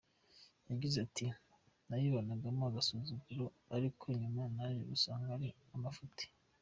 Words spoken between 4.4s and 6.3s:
naje gusanga ari amafuti.